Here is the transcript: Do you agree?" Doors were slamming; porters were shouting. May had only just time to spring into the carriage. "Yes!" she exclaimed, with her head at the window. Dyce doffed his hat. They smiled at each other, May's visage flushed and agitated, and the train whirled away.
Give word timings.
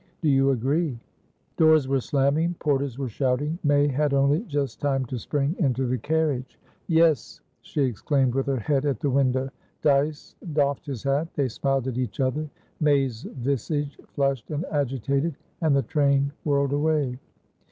Do 0.23 0.29
you 0.29 0.49
agree?" 0.49 0.99
Doors 1.57 1.87
were 1.87 2.01
slamming; 2.01 2.55
porters 2.57 2.97
were 2.97 3.07
shouting. 3.07 3.59
May 3.63 3.85
had 3.87 4.15
only 4.15 4.39
just 4.45 4.81
time 4.81 5.05
to 5.05 5.19
spring 5.19 5.55
into 5.59 5.85
the 5.85 5.99
carriage. 5.99 6.57
"Yes!" 6.87 7.41
she 7.61 7.83
exclaimed, 7.83 8.33
with 8.33 8.47
her 8.47 8.57
head 8.57 8.87
at 8.87 8.99
the 8.99 9.11
window. 9.11 9.51
Dyce 9.83 10.33
doffed 10.53 10.87
his 10.87 11.03
hat. 11.03 11.27
They 11.35 11.49
smiled 11.49 11.87
at 11.87 11.99
each 11.99 12.19
other, 12.19 12.49
May's 12.79 13.25
visage 13.37 13.99
flushed 14.15 14.49
and 14.49 14.65
agitated, 14.71 15.35
and 15.61 15.75
the 15.75 15.83
train 15.83 16.31
whirled 16.45 16.73
away. 16.73 17.19